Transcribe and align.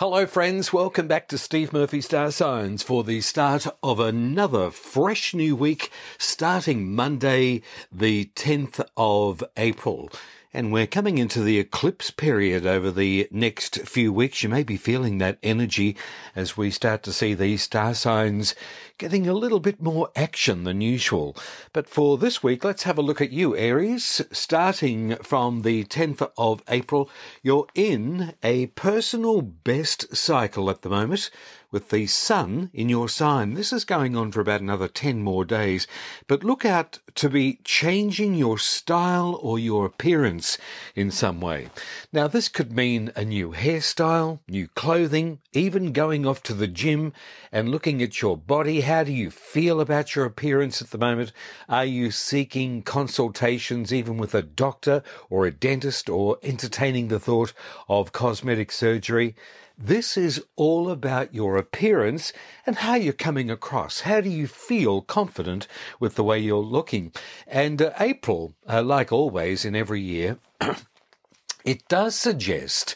Hello, 0.00 0.26
friends. 0.26 0.72
Welcome 0.72 1.06
back 1.06 1.28
to 1.28 1.38
Steve 1.38 1.72
Murphy 1.72 2.00
Star 2.00 2.32
Signs 2.32 2.82
for 2.82 3.04
the 3.04 3.20
start 3.20 3.68
of 3.80 4.00
another 4.00 4.72
fresh 4.72 5.32
new 5.32 5.54
week, 5.54 5.88
starting 6.18 6.92
Monday, 6.92 7.62
the 7.92 8.24
10th 8.34 8.84
of 8.96 9.44
April. 9.56 10.10
And 10.56 10.72
we're 10.72 10.86
coming 10.86 11.18
into 11.18 11.42
the 11.42 11.58
eclipse 11.58 12.12
period 12.12 12.64
over 12.64 12.92
the 12.92 13.26
next 13.32 13.80
few 13.88 14.12
weeks. 14.12 14.44
You 14.44 14.48
may 14.48 14.62
be 14.62 14.76
feeling 14.76 15.18
that 15.18 15.38
energy 15.42 15.96
as 16.36 16.56
we 16.56 16.70
start 16.70 17.02
to 17.02 17.12
see 17.12 17.34
these 17.34 17.64
star 17.64 17.92
signs 17.92 18.54
getting 18.96 19.26
a 19.26 19.32
little 19.34 19.58
bit 19.58 19.82
more 19.82 20.10
action 20.14 20.62
than 20.62 20.80
usual. 20.80 21.36
But 21.72 21.88
for 21.88 22.16
this 22.16 22.44
week, 22.44 22.62
let's 22.62 22.84
have 22.84 22.98
a 22.98 23.02
look 23.02 23.20
at 23.20 23.32
you, 23.32 23.56
Aries. 23.56 24.22
Starting 24.30 25.16
from 25.16 25.62
the 25.62 25.86
10th 25.86 26.30
of 26.38 26.62
April, 26.68 27.10
you're 27.42 27.66
in 27.74 28.34
a 28.44 28.66
personal 28.66 29.42
best 29.42 30.14
cycle 30.14 30.70
at 30.70 30.82
the 30.82 30.88
moment 30.88 31.30
with 31.74 31.90
the 31.90 32.06
sun 32.06 32.70
in 32.72 32.88
your 32.88 33.08
sign. 33.08 33.54
This 33.54 33.72
is 33.72 33.84
going 33.84 34.16
on 34.16 34.30
for 34.30 34.40
about 34.40 34.60
another 34.60 34.86
10 34.86 35.24
more 35.24 35.44
days, 35.44 35.88
but 36.28 36.44
look 36.44 36.64
out 36.64 37.00
to 37.16 37.28
be 37.28 37.58
changing 37.64 38.36
your 38.36 38.58
style 38.58 39.40
or 39.42 39.58
your 39.58 39.84
appearance 39.84 40.56
in 40.94 41.10
some 41.10 41.40
way. 41.40 41.70
Now, 42.12 42.28
this 42.28 42.48
could 42.48 42.72
mean 42.72 43.10
a 43.16 43.24
new 43.24 43.50
hairstyle, 43.50 44.38
new 44.46 44.68
clothing, 44.68 45.40
even 45.52 45.92
going 45.92 46.24
off 46.24 46.44
to 46.44 46.54
the 46.54 46.68
gym 46.68 47.12
and 47.50 47.70
looking 47.70 48.00
at 48.00 48.22
your 48.22 48.36
body. 48.36 48.82
How 48.82 49.02
do 49.02 49.12
you 49.12 49.32
feel 49.32 49.80
about 49.80 50.14
your 50.14 50.26
appearance 50.26 50.80
at 50.80 50.90
the 50.90 50.98
moment? 50.98 51.32
Are 51.68 51.84
you 51.84 52.12
seeking 52.12 52.82
consultations 52.82 53.92
even 53.92 54.16
with 54.16 54.32
a 54.32 54.42
doctor 54.42 55.02
or 55.28 55.44
a 55.44 55.50
dentist 55.50 56.08
or 56.08 56.38
entertaining 56.44 57.08
the 57.08 57.18
thought 57.18 57.52
of 57.88 58.12
cosmetic 58.12 58.70
surgery? 58.70 59.34
This 59.76 60.16
is 60.16 60.44
all 60.54 60.88
about 60.88 61.34
your 61.34 61.56
appearance 61.56 62.32
and 62.64 62.76
how 62.76 62.94
you're 62.94 63.12
coming 63.12 63.50
across. 63.50 64.02
How 64.02 64.20
do 64.20 64.30
you 64.30 64.46
feel 64.46 65.02
confident 65.02 65.66
with 65.98 66.14
the 66.14 66.22
way 66.22 66.38
you're 66.38 66.58
looking? 66.58 67.12
And 67.46 67.82
uh, 67.82 67.92
April, 67.98 68.54
uh, 68.68 68.82
like 68.82 69.10
always 69.10 69.64
in 69.64 69.74
every 69.74 70.00
year, 70.00 70.38
it 71.64 71.88
does 71.88 72.14
suggest 72.14 72.94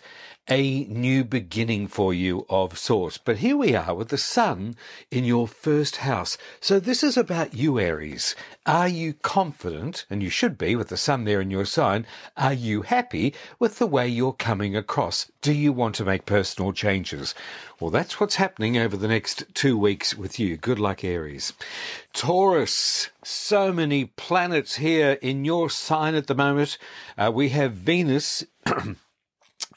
a 0.49 0.85
new 0.85 1.25
beginning 1.25 1.87
for 1.87 2.15
you 2.15 2.47
of 2.49 2.79
sorts. 2.79 3.19
But 3.19 3.39
here 3.39 3.57
we 3.57 3.75
are 3.75 3.95
with 3.95 4.09
the 4.09 4.19
sun 4.19 4.77
in 5.11 5.25
your 5.25 5.47
first 5.47 5.97
house. 5.97 6.39
So 6.61 6.81
this 6.81 7.03
is 7.03 7.17
about 7.17 7.55
you, 7.55 7.79
Aries. 7.79 8.35
Are 8.65 8.89
you 8.89 9.15
confident? 9.15 10.07
And 10.09 10.23
you 10.23 10.31
should 10.31 10.57
be 10.57 10.75
with 10.75 10.89
the 10.89 10.97
sun 10.97 11.25
there 11.25 11.41
in 11.41 11.51
your 11.51 11.65
sign. 11.65 12.07
Are 12.37 12.53
you 12.53 12.83
happy 12.83 13.35
with 13.59 13.79
the 13.79 13.87
way 13.87 14.09
you're 14.09 14.33
coming 14.33 14.75
across? 14.75 15.31
Do 15.43 15.53
you 15.53 15.73
want 15.73 15.95
to 15.97 16.05
make 16.05 16.27
personal 16.27 16.73
changes? 16.73 17.35
Well, 17.79 17.91
that's 17.91 18.19
what's 18.19 18.37
happening 18.37 18.77
over 18.79 18.97
the 18.97 19.09
next 19.09 19.45
two 19.55 19.77
weeks 19.77 20.15
with 20.15 20.41
you. 20.41 20.57
Good 20.57 20.79
luck, 20.79 21.05
Aries. 21.05 21.53
Taurus, 22.13 23.11
so 23.23 23.73
many 23.73 24.07
planets 24.07 24.77
here 24.77 25.19
in 25.23 25.45
your 25.45 25.69
sign 25.71 26.15
at 26.15 26.27
the 26.27 26.35
moment. 26.35 26.79
Uh, 27.17 27.31
we 27.33 27.51
have 27.51 27.73
Venus. 27.73 28.45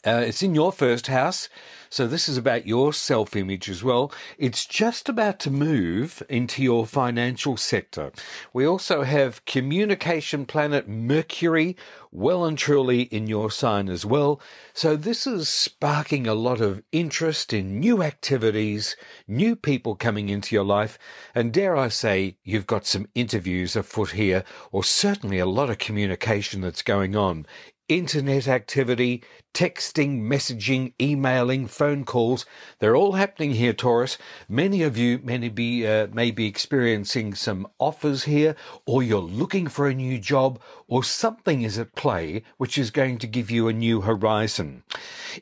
Uh, 0.06 0.24
it's 0.26 0.42
in 0.42 0.56
your 0.56 0.72
first 0.72 1.08
house. 1.08 1.48
So 1.92 2.08
this 2.08 2.30
is 2.30 2.38
about 2.38 2.66
your 2.66 2.94
self 2.94 3.36
image 3.36 3.70
as 3.70 3.84
well. 3.84 4.12
It's 4.38 4.66
just 4.66 5.10
about 5.10 5.40
to 5.42 5.52
move 5.52 6.24
into 6.30 6.64
your 6.64 6.88
financial 6.88 7.58
sector. 7.58 8.12
We 8.54 8.66
also 8.66 9.04
have 9.04 9.46
communication 9.46 10.46
planet 10.46 10.88
Mercury 10.88 11.76
well 12.12 12.46
and 12.46 12.58
truly 12.58 13.04
in 13.04 13.28
your 13.28 13.52
sign 13.52 13.90
as 13.90 14.06
well. 14.06 14.42
So 14.74 14.96
this 14.96 15.28
is 15.28 15.50
sparking 15.50 16.28
a 16.28 16.34
lot 16.34 16.62
of 16.62 16.82
interest 16.92 17.54
in 17.54 17.80
new 17.80 18.02
activities, 18.02 18.96
new 19.28 19.56
people 19.56 19.96
coming 19.96 20.30
into 20.30 20.56
your 20.56 20.66
life. 20.66 20.98
And 21.36 21.54
dare 21.54 21.76
I 21.76 21.90
say, 21.90 22.38
you've 22.44 22.68
got 22.68 22.86
some 22.86 23.08
interviews 23.14 23.76
afoot 23.76 24.12
here, 24.12 24.44
or 24.72 24.84
certainly 24.84 25.40
a 25.40 25.46
lot 25.46 25.70
of 25.70 25.78
communication 25.78 26.62
that's 26.62 26.82
going 26.82 27.16
on 27.16 27.46
internet 27.92 28.48
activity, 28.48 29.22
texting, 29.54 30.22
messaging, 30.22 30.94
emailing, 31.00 31.68
phone 31.68 32.06
calls. 32.06 32.46
They're 32.80 32.96
all 32.96 33.14
happening 33.14 33.52
here, 33.52 33.74
Taurus. 33.74 34.18
Many 34.48 34.82
of 34.82 34.98
you 34.98 35.20
may 35.22 35.50
be, 35.50 35.86
uh, 35.86 36.08
may 36.08 36.32
be 36.32 36.48
experiencing 36.48 37.34
some 37.34 37.68
offers 37.80 38.24
here, 38.24 38.56
or 38.86 39.04
you're 39.04 39.20
looking 39.20 39.68
for 39.68 39.90
a 39.90 39.94
new 39.94 40.18
job, 40.20 40.58
or 40.88 41.04
something 41.04 41.64
is 41.64 41.78
at 41.78 41.94
play 41.94 42.44
which 42.58 42.78
is 42.78 42.92
going 42.92 43.18
to 43.18 43.28
give 43.28 43.52
you 43.52 43.68
a 43.68 43.74
new 43.74 44.02
horizon. 44.02 44.84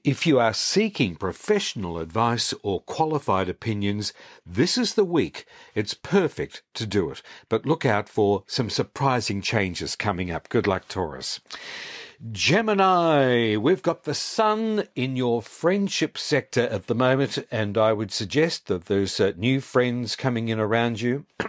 If 0.03 0.25
you 0.25 0.39
are 0.39 0.53
seeking 0.53 1.15
professional 1.15 1.99
advice 1.99 2.51
or 2.63 2.81
qualified 2.81 3.47
opinions, 3.47 4.11
this 4.43 4.75
is 4.75 4.95
the 4.95 5.05
week. 5.05 5.45
It's 5.75 5.93
perfect 5.93 6.63
to 6.73 6.87
do 6.87 7.11
it. 7.11 7.21
But 7.47 7.67
look 7.67 7.85
out 7.85 8.09
for 8.09 8.43
some 8.47 8.71
surprising 8.71 9.43
changes 9.43 9.95
coming 9.95 10.31
up. 10.31 10.49
Good 10.49 10.65
luck, 10.65 10.87
Taurus. 10.87 11.41
Gemini, 12.31 13.55
we've 13.55 13.81
got 13.81 14.03
the 14.03 14.13
sun 14.13 14.83
in 14.93 15.15
your 15.15 15.41
friendship 15.41 16.17
sector 16.17 16.63
at 16.63 16.87
the 16.87 16.95
moment, 16.95 17.37
and 17.49 17.77
I 17.77 17.93
would 17.93 18.11
suggest 18.11 18.67
that 18.67 18.85
there's 18.85 19.21
uh, 19.21 19.31
new 19.37 19.61
friends 19.61 20.17
coming 20.17 20.49
in 20.49 20.59
around 20.59 20.99
you. 20.99 21.25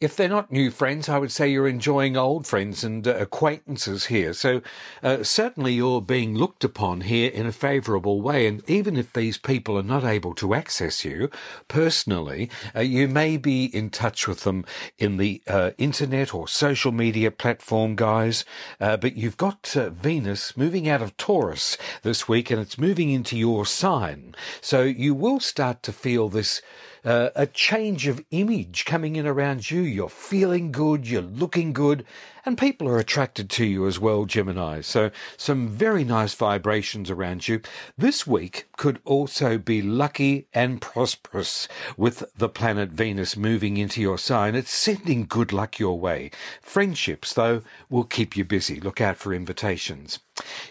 if 0.00 0.16
they're 0.16 0.28
not 0.28 0.50
new 0.50 0.70
friends, 0.70 1.08
I 1.08 1.18
would 1.18 1.32
say 1.32 1.48
you're 1.48 1.68
enjoying 1.68 2.16
old 2.16 2.46
friends 2.46 2.84
and 2.84 3.06
uh, 3.06 3.14
acquaintances 3.16 4.06
here. 4.06 4.32
So 4.32 4.62
uh, 5.02 5.22
certainly 5.22 5.74
you're 5.74 6.00
being 6.00 6.34
looked 6.34 6.64
upon 6.64 7.02
here 7.02 7.30
in 7.30 7.46
a 7.46 7.52
favourable 7.52 8.20
way. 8.20 8.46
And 8.46 8.68
even 8.68 8.96
if 8.96 9.12
these 9.12 9.38
people 9.38 9.78
are 9.78 9.82
not 9.82 10.04
able 10.04 10.34
to 10.36 10.54
access 10.54 11.04
you 11.04 11.30
personally, 11.68 12.50
uh, 12.74 12.80
you 12.80 13.08
may 13.08 13.36
be 13.36 13.64
in 13.66 13.90
touch 13.90 14.26
with 14.26 14.44
them 14.44 14.64
in 14.98 15.16
the 15.16 15.42
uh, 15.46 15.70
internet 15.78 16.34
or 16.34 16.48
social 16.48 16.92
media 16.92 17.30
platform, 17.30 17.96
guys. 17.96 18.44
Uh, 18.80 18.96
but 18.96 19.16
you've 19.16 19.36
got 19.36 19.76
uh, 19.76 19.90
Venus 19.90 20.56
moving 20.56 20.88
out 20.88 21.02
of 21.02 21.16
Taurus 21.16 21.76
this 22.02 22.28
week, 22.28 22.50
and 22.50 22.60
it's 22.60 22.78
moving 22.78 23.10
into 23.10 23.36
your 23.36 23.66
sign. 23.66 24.34
So 24.60 24.82
you 24.82 25.14
will 25.14 25.40
start 25.40 25.82
to 25.84 25.92
feel 25.92 26.28
this 26.28 26.62
uh, 27.04 27.30
a 27.34 27.46
change 27.46 28.06
of 28.06 28.24
image 28.30 28.84
coming 28.84 29.16
in 29.16 29.26
around 29.26 29.70
you. 29.70 29.80
You're 29.80 30.08
feeling 30.08 30.72
good, 30.72 31.06
you're 31.06 31.22
looking 31.22 31.72
good, 31.72 32.04
and 32.46 32.58
people 32.58 32.88
are 32.88 32.98
attracted 32.98 33.50
to 33.50 33.64
you 33.64 33.86
as 33.86 33.98
well, 33.98 34.24
Gemini. 34.24 34.80
So 34.80 35.10
some 35.36 35.68
very 35.68 36.04
nice 36.04 36.34
vibrations 36.34 37.10
around 37.10 37.48
you. 37.48 37.60
This 37.96 38.26
week 38.26 38.66
could 38.76 39.00
also 39.04 39.58
be 39.58 39.82
lucky 39.82 40.46
and 40.52 40.80
prosperous 40.80 41.68
with 41.96 42.24
the 42.36 42.48
planet 42.48 42.90
Venus 42.90 43.36
moving 43.36 43.76
into 43.76 44.00
your 44.00 44.18
sign. 44.18 44.54
It's 44.54 44.72
sending 44.72 45.26
good 45.26 45.52
luck 45.52 45.78
your 45.78 45.98
way. 45.98 46.30
Friendships, 46.60 47.32
though, 47.32 47.62
will 47.88 48.04
keep 48.04 48.36
you 48.36 48.44
busy. 48.44 48.80
Look 48.80 49.00
out 49.00 49.16
for 49.16 49.32
invitations. 49.32 50.18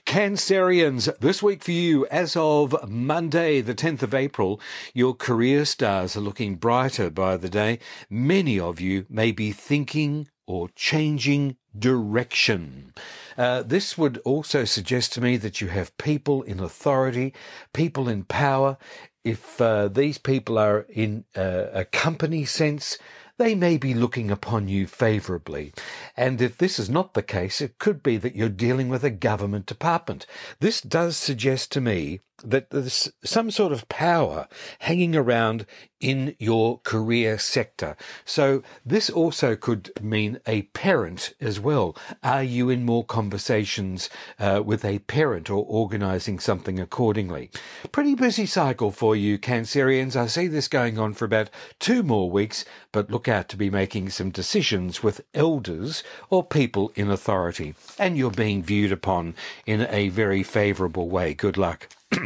Cancerians, 0.05 1.09
this 1.19 1.41
week 1.41 1.63
for 1.63 1.71
you, 1.71 2.05
as 2.07 2.35
of 2.35 2.75
Monday, 2.89 3.61
the 3.61 3.75
10th 3.75 4.03
of 4.03 4.13
April, 4.13 4.59
your 4.93 5.13
career 5.13 5.65
stars 5.65 6.15
are 6.15 6.21
looking 6.21 6.55
brighter 6.55 7.09
by 7.09 7.37
the 7.37 7.49
day. 7.49 7.79
Many 8.09 8.59
of 8.59 8.79
you 8.79 9.05
may 9.09 9.31
be 9.31 9.51
thinking 9.51 10.27
or 10.45 10.69
changing 10.75 11.57
direction. 11.77 12.93
Uh, 13.37 13.63
this 13.63 13.97
would 13.97 14.17
also 14.19 14.65
suggest 14.65 15.13
to 15.13 15.21
me 15.21 15.37
that 15.37 15.61
you 15.61 15.67
have 15.67 15.97
people 15.97 16.41
in 16.41 16.59
authority, 16.59 17.33
people 17.73 18.07
in 18.09 18.23
power. 18.23 18.77
If 19.23 19.61
uh, 19.61 19.87
these 19.87 20.17
people 20.17 20.57
are 20.57 20.85
in 20.89 21.25
uh, 21.35 21.67
a 21.73 21.85
company 21.85 22.45
sense, 22.45 22.97
they 23.37 23.55
may 23.55 23.77
be 23.77 23.93
looking 23.93 24.29
upon 24.29 24.67
you 24.67 24.85
favourably. 24.85 25.73
And 26.15 26.41
if 26.41 26.57
this 26.57 26.77
is 26.77 26.89
not 26.89 27.13
the 27.13 27.23
case, 27.23 27.61
it 27.61 27.79
could 27.79 28.03
be 28.03 28.17
that 28.17 28.35
you're 28.35 28.49
dealing 28.49 28.89
with 28.89 29.03
a 29.03 29.09
government 29.09 29.65
department. 29.65 30.27
This 30.59 30.81
does 30.81 31.17
suggest 31.17 31.71
to 31.71 31.81
me 31.81 32.19
that 32.43 32.69
there's 32.69 33.11
some 33.23 33.49
sort 33.49 33.71
of 33.71 33.87
power 33.89 34.47
hanging 34.79 35.15
around 35.15 35.65
in 35.99 36.35
your 36.39 36.79
career 36.79 37.39
sector. 37.39 37.95
So 38.25 38.61
this 38.85 39.09
also 39.09 39.55
could 39.55 39.91
mean 40.01 40.39
a 40.45 40.63
parent 40.73 41.33
as 41.39 41.59
well. 41.59 41.95
Are 42.21 42.43
you 42.43 42.69
in 42.69 42.85
more 42.85 43.05
conversations 43.23 44.09
uh, 44.37 44.61
with 44.65 44.83
a 44.83 44.99
parent 44.99 45.49
or 45.49 45.63
organizing 45.65 46.39
something 46.39 46.77
accordingly? 46.77 47.49
Pretty 47.93 48.15
busy 48.15 48.45
cycle 48.45 48.91
for 48.91 49.15
you, 49.15 49.39
Cancerians. 49.39 50.17
I 50.17 50.27
see 50.27 50.47
this 50.47 50.67
going 50.67 50.99
on 50.99 51.13
for 51.13 51.23
about 51.23 51.49
two 51.79 52.03
more 52.03 52.29
weeks, 52.29 52.65
but 52.91 53.09
look 53.09 53.29
out 53.29 53.47
to 53.49 53.57
be 53.57 53.69
making 53.69 54.09
some 54.09 54.29
decisions 54.29 55.01
with 55.01 55.21
elders 55.33 56.03
or 56.29 56.43
people 56.43 56.91
in 56.95 57.09
authority. 57.09 57.75
And 57.97 58.17
you're 58.17 58.29
being 58.29 58.61
viewed 58.61 58.91
upon 58.91 59.35
in 59.65 59.87
a 59.89 60.09
very 60.09 60.43
favorable 60.43 61.07
way. 61.09 61.33
Good 61.33 61.57
luck. 61.57 61.87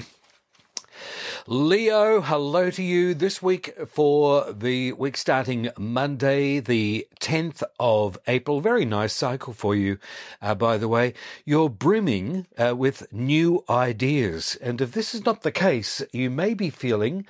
Leo, 1.50 2.20
hello 2.20 2.70
to 2.70 2.84
you 2.84 3.14
this 3.14 3.42
week 3.42 3.74
for 3.88 4.52
the 4.52 4.92
week 4.92 5.16
starting 5.16 5.70
Monday, 5.78 6.60
the 6.60 7.08
10th 7.22 7.64
of 7.80 8.18
April. 8.28 8.60
Very 8.60 8.84
nice 8.84 9.14
cycle 9.14 9.54
for 9.54 9.74
you, 9.74 9.98
uh, 10.42 10.56
by 10.56 10.78
the 10.78 10.90
way. 10.90 11.14
You're 11.46 11.70
brimming 11.70 12.48
uh, 12.58 12.76
with 12.76 13.14
new 13.14 13.64
ideas. 13.70 14.58
And 14.62 14.82
if 14.82 14.92
this 14.92 15.16
is 15.16 15.24
not 15.24 15.44
the 15.44 15.54
case, 15.54 16.04
you 16.12 16.30
may 16.30 16.54
be 16.54 16.70
feeling 16.70 17.26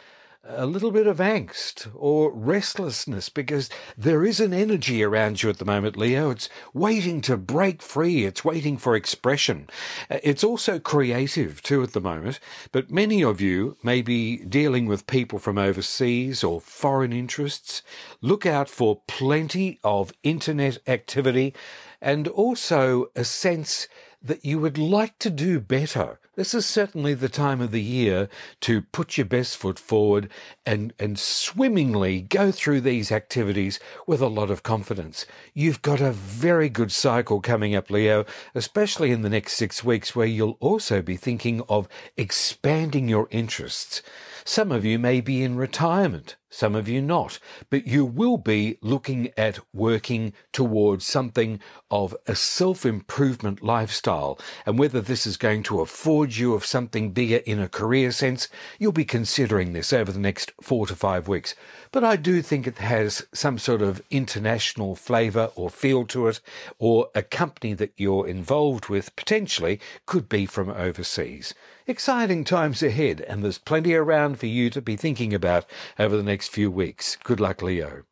a 0.50 0.66
little 0.66 0.92
bit 0.92 1.08
of 1.08 1.18
angst 1.18 1.90
or 1.94 2.32
restlessness 2.32 3.30
because 3.30 3.70
there 3.98 4.24
is 4.24 4.40
an 4.40 4.54
energy 4.54 5.04
around 5.04 5.44
you 5.44 5.50
at 5.50 5.58
the 5.58 5.66
moment, 5.66 5.98
Leo. 5.98 6.30
It's 6.30 6.50
waiting 6.74 7.22
to 7.22 7.38
break 7.38 7.82
free. 7.82 8.26
It's 8.26 8.46
waiting 8.46 8.78
for 8.78 8.96
expression. 8.96 9.70
Uh, 10.10 10.20
it's 10.24 10.44
also 10.44 10.80
creative 10.80 11.62
too 11.62 11.84
at 11.84 11.94
the 11.94 12.02
moment, 12.02 12.40
but 12.72 12.90
many 12.90 13.24
of 13.24 13.42
you 13.42 13.78
may 13.84 14.02
be 14.02 14.38
dealing 14.38 14.86
with 14.86 15.08
people 15.08 15.40
from 15.40 15.58
overseas 15.58 16.44
or 16.44 16.62
foreign 16.62 17.12
interests. 17.12 17.82
Look 18.22 18.46
out 18.46 18.70
for 18.70 19.02
plenty 19.08 19.80
of 19.84 20.14
internet 20.24 20.78
activity 20.88 21.54
and 22.02 22.28
also 22.28 23.08
a 23.16 23.24
sense 23.24 23.88
that 24.22 24.46
you 24.46 24.60
would 24.60 24.78
like 24.78 25.20
to 25.20 25.30
do 25.30 25.60
better. 25.60 26.20
This 26.38 26.54
is 26.54 26.68
certainly 26.68 27.16
the 27.16 27.30
time 27.30 27.62
of 27.62 27.72
the 27.72 27.82
year 27.82 28.30
to 28.62 28.84
put 28.84 29.18
your 29.18 29.26
best 29.26 29.58
foot 29.58 29.80
forward 29.80 30.30
and, 30.68 30.94
and 31.00 31.18
swimmingly 31.18 32.22
go 32.22 32.52
through 32.52 32.82
these 32.82 33.12
activities 33.12 33.80
with 34.06 34.22
a 34.22 34.28
lot 34.28 34.52
of 34.52 34.62
confidence. 34.62 35.26
You've 35.56 35.82
got 35.82 36.00
a 36.00 36.12
very 36.12 36.70
good 36.70 36.92
cycle 36.92 37.42
coming 37.42 37.74
up, 37.74 37.90
Leo, 37.90 38.24
especially 38.54 39.10
in 39.10 39.24
the 39.24 39.32
next 39.32 39.54
six 39.54 39.84
weeks, 39.84 40.16
where 40.16 40.28
you'll 40.28 40.58
also 40.60 41.02
be 41.02 41.18
thinking 41.18 41.64
of 41.70 41.88
expanding 42.18 43.10
your 43.10 43.28
interests. 43.32 44.04
Some 44.46 44.72
of 44.72 44.86
you 44.86 45.00
may 45.00 45.22
be 45.22 45.42
in 45.42 45.58
retirement, 45.58 46.36
some 46.50 46.76
of 46.76 46.88
you 46.88 47.02
not, 47.02 47.40
but 47.70 47.88
you 47.88 48.06
will 48.06 48.38
be 48.38 48.78
looking 48.82 49.32
at 49.38 49.60
working 49.74 50.34
towards 50.54 51.06
something 51.06 51.60
of 51.92 52.16
a 52.26 52.36
self 52.36 52.86
improvement 52.86 53.62
lifestyle. 53.62 54.40
And 54.66 54.80
whether 54.80 55.02
this 55.02 55.28
is 55.28 55.38
going 55.38 55.64
to 55.64 55.82
afford 55.82 56.36
you 56.36 56.54
of 56.54 56.66
something 56.66 57.12
bigger 57.12 57.38
in 57.38 57.60
a 57.60 57.70
career 57.70 58.12
sense, 58.12 58.48
you'll 58.80 58.92
be 58.92 59.06
considering 59.06 59.74
this 59.74 59.92
over 59.92 60.12
the 60.12 60.20
next 60.20 60.52
four 60.62 60.88
to 60.88 60.96
five 60.96 61.28
weeks. 61.28 61.56
But 61.92 62.04
I 62.04 62.16
do 62.16 62.42
think 62.42 62.68
it 62.68 62.78
has 62.78 63.26
some 63.34 63.58
sort 63.58 63.82
of 63.82 64.02
international 64.10 64.96
flavour 64.96 65.52
or 65.56 65.70
feel 65.70 66.06
to 66.08 66.28
it, 66.28 66.40
or 66.80 67.10
a 67.16 67.24
company 67.24 67.74
that 67.74 67.94
you're 67.98 68.28
involved 68.28 68.88
with 68.88 69.16
potentially 69.16 69.80
could 70.06 70.30
be 70.30 70.46
from 70.46 70.70
overseas. 70.70 71.54
Exciting 71.90 72.44
times 72.44 72.84
ahead, 72.84 73.22
and 73.22 73.42
there's 73.42 73.58
plenty 73.58 73.94
around 73.94 74.38
for 74.38 74.46
you 74.46 74.70
to 74.70 74.82
be 74.82 74.98
thinking 74.98 75.34
about 75.34 75.66
over 75.98 76.18
the 76.18 76.24
next 76.24 76.37
few 76.46 76.70
weeks. 76.70 77.18
Good 77.24 77.40
luck, 77.40 77.64
Leo. 77.64 78.04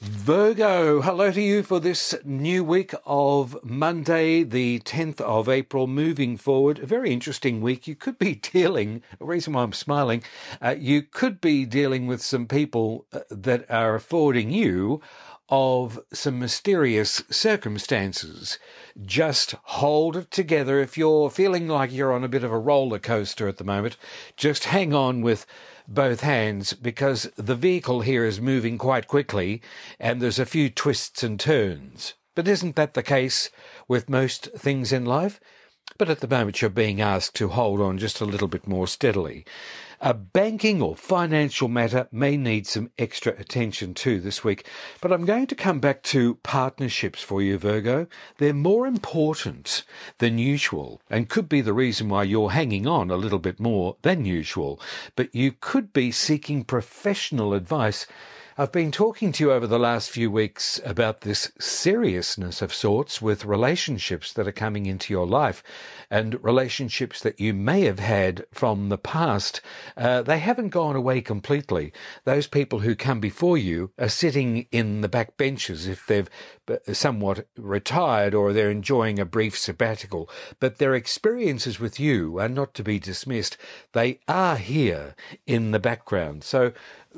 Virgo, 0.00 1.02
hello 1.02 1.32
to 1.32 1.42
you 1.42 1.64
for 1.64 1.80
this 1.80 2.14
new 2.24 2.62
week 2.62 2.94
of 3.04 3.56
Monday, 3.64 4.44
the 4.44 4.78
10th 4.80 5.20
of 5.20 5.48
April, 5.48 5.88
moving 5.88 6.36
forward. 6.36 6.78
A 6.78 6.86
very 6.86 7.12
interesting 7.12 7.60
week. 7.60 7.88
You 7.88 7.96
could 7.96 8.16
be 8.16 8.34
dealing, 8.52 9.02
the 9.18 9.24
reason 9.24 9.52
why 9.54 9.64
I'm 9.64 9.72
smiling, 9.72 10.22
uh, 10.62 10.76
you 10.78 11.02
could 11.02 11.40
be 11.40 11.64
dealing 11.64 12.06
with 12.06 12.22
some 12.22 12.46
people 12.46 13.06
uh, 13.12 13.20
that 13.30 13.68
are 13.68 13.96
affording 13.96 14.50
you 14.50 15.00
of 15.48 15.98
some 16.12 16.38
mysterious 16.38 17.24
circumstances. 17.30 18.58
Just 19.04 19.52
hold 19.62 20.16
it 20.16 20.30
together. 20.30 20.78
If 20.80 20.98
you're 20.98 21.30
feeling 21.30 21.66
like 21.66 21.92
you're 21.92 22.12
on 22.12 22.22
a 22.22 22.28
bit 22.28 22.44
of 22.44 22.52
a 22.52 22.58
roller 22.58 22.98
coaster 22.98 23.48
at 23.48 23.56
the 23.56 23.64
moment, 23.64 23.96
just 24.36 24.64
hang 24.64 24.94
on 24.94 25.22
with 25.22 25.46
both 25.88 26.20
hands 26.20 26.74
because 26.74 27.30
the 27.36 27.56
vehicle 27.56 28.02
here 28.02 28.24
is 28.24 28.40
moving 28.40 28.76
quite 28.76 29.08
quickly 29.08 29.62
and 29.98 30.20
there's 30.20 30.38
a 30.38 30.46
few 30.46 30.68
twists 30.68 31.22
and 31.22 31.40
turns. 31.40 32.14
But 32.36 32.46
isn't 32.46 32.76
that 32.76 32.94
the 32.94 33.02
case 33.02 33.50
with 33.88 34.08
most 34.08 34.52
things 34.52 34.92
in 34.92 35.04
life? 35.04 35.40
But 35.96 36.10
at 36.10 36.20
the 36.20 36.28
moment, 36.28 36.60
you're 36.60 36.70
being 36.70 37.00
asked 37.00 37.34
to 37.36 37.48
hold 37.48 37.80
on 37.80 37.98
just 37.98 38.20
a 38.20 38.24
little 38.26 38.46
bit 38.46 38.66
more 38.66 38.86
steadily. 38.86 39.44
A 40.00 40.14
banking 40.14 40.80
or 40.80 40.94
financial 40.94 41.66
matter 41.66 42.06
may 42.12 42.36
need 42.36 42.68
some 42.68 42.92
extra 42.98 43.32
attention 43.32 43.94
too 43.94 44.20
this 44.20 44.44
week, 44.44 44.64
but 45.00 45.12
I'm 45.12 45.24
going 45.24 45.48
to 45.48 45.56
come 45.56 45.80
back 45.80 46.04
to 46.04 46.36
partnerships 46.36 47.20
for 47.20 47.42
you, 47.42 47.58
Virgo. 47.58 48.06
They're 48.36 48.54
more 48.54 48.86
important 48.86 49.82
than 50.18 50.38
usual 50.38 51.00
and 51.10 51.28
could 51.28 51.48
be 51.48 51.62
the 51.62 51.72
reason 51.72 52.08
why 52.08 52.22
you're 52.22 52.50
hanging 52.50 52.86
on 52.86 53.10
a 53.10 53.16
little 53.16 53.40
bit 53.40 53.58
more 53.58 53.96
than 54.02 54.24
usual, 54.24 54.80
but 55.16 55.34
you 55.34 55.50
could 55.50 55.92
be 55.92 56.12
seeking 56.12 56.62
professional 56.62 57.52
advice 57.52 58.06
I've 58.60 58.72
been 58.72 58.90
talking 58.90 59.30
to 59.30 59.44
you 59.44 59.52
over 59.52 59.68
the 59.68 59.78
last 59.78 60.10
few 60.10 60.32
weeks 60.32 60.80
about 60.84 61.20
this 61.20 61.52
seriousness 61.60 62.60
of 62.60 62.74
sorts 62.74 63.22
with 63.22 63.44
relationships 63.44 64.32
that 64.32 64.48
are 64.48 64.52
coming 64.52 64.86
into 64.86 65.12
your 65.12 65.28
life 65.28 65.62
and 66.10 66.42
relationships 66.42 67.20
that 67.20 67.38
you 67.38 67.54
may 67.54 67.82
have 67.82 68.00
had 68.00 68.46
from 68.50 68.88
the 68.88 68.98
past. 68.98 69.60
Uh, 69.96 70.22
they 70.22 70.40
haven't 70.40 70.70
gone 70.70 70.96
away 70.96 71.20
completely. 71.20 71.92
Those 72.24 72.48
people 72.48 72.80
who 72.80 72.96
come 72.96 73.20
before 73.20 73.56
you 73.56 73.92
are 73.96 74.08
sitting 74.08 74.66
in 74.72 75.02
the 75.02 75.08
back 75.08 75.36
benches 75.36 75.86
if 75.86 76.04
they've 76.08 76.28
somewhat 76.92 77.46
retired 77.56 78.34
or 78.34 78.52
they're 78.52 78.72
enjoying 78.72 79.20
a 79.20 79.24
brief 79.24 79.56
sabbatical, 79.56 80.28
but 80.58 80.78
their 80.78 80.96
experiences 80.96 81.78
with 81.78 82.00
you 82.00 82.40
are 82.40 82.48
not 82.48 82.74
to 82.74 82.82
be 82.82 82.98
dismissed. 82.98 83.56
They 83.92 84.18
are 84.26 84.56
here 84.56 85.14
in 85.46 85.70
the 85.70 85.78
background. 85.78 86.42
So 86.42 86.72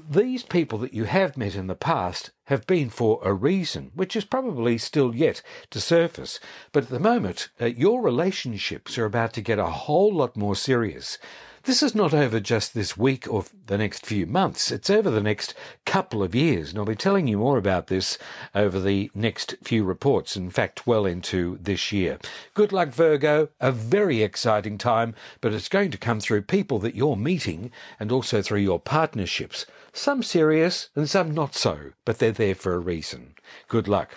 these 0.08 0.42
people 0.42 0.78
that 0.78 0.94
you 0.94 1.04
have 1.04 1.36
met 1.36 1.54
in 1.54 1.66
the 1.66 1.74
past 1.74 2.30
have 2.44 2.66
been 2.66 2.90
for 2.90 3.20
a 3.22 3.32
reason, 3.32 3.90
which 3.94 4.16
is 4.16 4.24
probably 4.24 4.78
still 4.78 5.14
yet 5.14 5.42
to 5.70 5.80
surface. 5.80 6.40
But 6.72 6.84
at 6.84 6.90
the 6.90 6.98
moment, 6.98 7.48
uh, 7.60 7.66
your 7.66 8.02
relationships 8.02 8.98
are 8.98 9.04
about 9.04 9.32
to 9.34 9.40
get 9.40 9.58
a 9.58 9.66
whole 9.66 10.12
lot 10.12 10.36
more 10.36 10.56
serious. 10.56 11.18
This 11.64 11.82
is 11.82 11.94
not 11.94 12.14
over 12.14 12.40
just 12.40 12.72
this 12.72 12.96
week 12.96 13.30
or 13.30 13.44
the 13.66 13.76
next 13.76 14.06
few 14.06 14.24
months. 14.24 14.72
It's 14.72 14.88
over 14.88 15.10
the 15.10 15.20
next 15.20 15.54
couple 15.84 16.22
of 16.22 16.34
years. 16.34 16.70
And 16.70 16.78
I'll 16.78 16.86
be 16.86 16.96
telling 16.96 17.26
you 17.26 17.36
more 17.36 17.58
about 17.58 17.88
this 17.88 18.16
over 18.54 18.80
the 18.80 19.10
next 19.14 19.56
few 19.62 19.84
reports. 19.84 20.36
In 20.36 20.48
fact, 20.48 20.86
well 20.86 21.04
into 21.04 21.58
this 21.60 21.92
year. 21.92 22.18
Good 22.54 22.72
luck, 22.72 22.88
Virgo. 22.88 23.50
A 23.60 23.72
very 23.72 24.22
exciting 24.22 24.78
time, 24.78 25.14
but 25.42 25.52
it's 25.52 25.68
going 25.68 25.90
to 25.90 25.98
come 25.98 26.18
through 26.18 26.42
people 26.42 26.78
that 26.78 26.94
you're 26.94 27.16
meeting 27.16 27.70
and 27.98 28.10
also 28.10 28.40
through 28.40 28.60
your 28.60 28.80
partnerships. 28.80 29.66
Some 29.92 30.22
serious 30.22 30.88
and 30.96 31.10
some 31.10 31.34
not 31.34 31.54
so, 31.54 31.92
but 32.06 32.18
they're 32.18 32.32
there 32.32 32.54
for 32.54 32.72
a 32.72 32.78
reason. 32.78 33.34
Good 33.68 33.86
luck. 33.86 34.14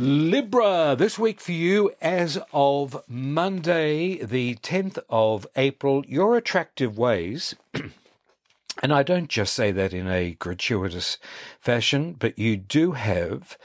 Libra, 0.00 0.94
this 0.96 1.18
week 1.18 1.40
for 1.40 1.50
you 1.50 1.90
as 2.00 2.38
of 2.52 3.02
Monday, 3.08 4.24
the 4.24 4.54
10th 4.62 4.96
of 5.10 5.44
April, 5.56 6.04
your 6.06 6.36
attractive 6.36 6.96
ways. 6.96 7.56
and 8.80 8.92
I 8.92 9.02
don't 9.02 9.28
just 9.28 9.52
say 9.52 9.72
that 9.72 9.92
in 9.92 10.06
a 10.06 10.34
gratuitous 10.34 11.18
fashion, 11.58 12.14
but 12.16 12.38
you 12.38 12.56
do 12.56 12.92
have 12.92 13.58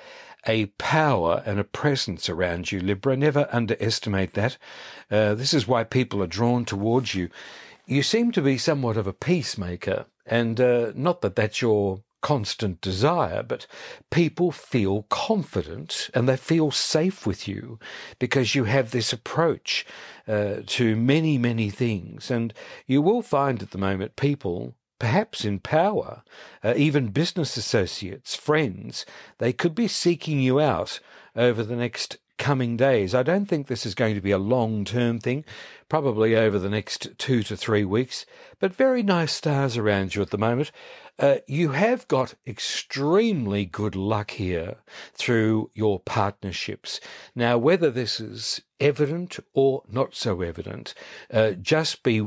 a 0.48 0.66
power 0.80 1.44
and 1.46 1.60
a 1.60 1.64
presence 1.64 2.28
around 2.28 2.72
you, 2.72 2.80
Libra. 2.80 3.16
Never 3.16 3.48
underestimate 3.52 4.34
that. 4.34 4.58
Uh, 5.12 5.36
this 5.36 5.54
is 5.54 5.68
why 5.68 5.84
people 5.84 6.24
are 6.24 6.28
drawn 6.28 6.66
towards 6.66 7.14
you. 7.14 7.30
You 7.86 8.02
seem 8.02 8.32
to 8.32 8.42
be 8.42 8.58
somewhat 8.58 8.98
of 8.98 9.06
a 9.06 9.14
peacemaker, 9.14 10.08
and 10.26 10.60
uh, 10.60 10.94
not 10.96 11.22
that 11.22 11.36
that's 11.36 11.62
your 11.62 12.02
constant 12.24 12.82
desire, 12.82 13.44
but 13.44 13.68
people 14.10 14.52
feel 14.52 15.04
confident 15.10 16.10
and 16.16 16.28
they 16.28 16.38
feel 16.38 16.72
safe 16.72 17.28
with 17.28 17.48
you 17.48 17.78
because 18.18 18.56
you 18.56 18.64
have 18.64 18.90
this 18.90 19.14
approach 19.14 19.86
uh, 20.28 20.56
to 20.66 20.96
many, 20.96 21.38
many 21.38 21.70
things. 21.70 22.32
And 22.32 22.54
you 22.88 23.04
will 23.04 23.22
find 23.22 23.62
at 23.62 23.70
the 23.70 23.78
moment 23.78 24.16
people 24.16 24.74
perhaps 25.00 25.44
in 25.44 25.60
power, 25.60 26.24
uh, 26.64 26.74
even 26.78 27.10
business 27.10 27.58
associates, 27.58 28.36
friends, 28.36 29.06
they 29.38 29.52
could 29.52 29.76
be 29.76 29.88
seeking 29.88 30.40
you 30.40 30.62
out 30.62 31.02
over 31.36 31.62
the 31.62 31.76
next 31.76 32.18
coming 32.38 32.78
days. 32.78 33.14
I 33.14 33.24
don't 33.24 33.46
think 33.46 33.68
this 33.68 33.86
is 33.86 33.96
going 33.96 34.16
to 34.16 34.22
be 34.22 34.32
a 34.32 34.38
long 34.38 34.86
term 34.86 35.20
thing, 35.20 35.46
probably 35.90 36.36
over 36.36 36.58
the 36.58 36.70
next 36.70 37.18
two 37.18 37.44
to 37.44 37.56
three 37.56 37.86
weeks, 37.86 38.26
but 38.60 38.74
very 38.74 39.04
nice 39.04 39.34
stars 39.34 39.78
around 39.78 40.16
you 40.16 40.22
at 40.22 40.30
the 40.30 40.38
moment. 40.38 40.72
Uh, 41.20 41.38
you 41.48 41.70
have 41.70 42.08
got 42.08 42.34
extremely 42.48 43.66
good 43.66 43.96
luck 43.96 44.32
here 44.32 44.78
through 45.14 45.70
your 45.76 46.00
partnerships. 46.00 47.00
Now, 47.36 47.58
whether 47.58 47.92
this 47.92 48.20
is 48.20 48.62
evident 48.80 49.38
or 49.54 49.84
not 49.88 50.16
so 50.16 50.42
evident, 50.42 50.96
uh, 51.32 51.52
just 51.52 52.02
be 52.02 52.20
uh, 52.20 52.26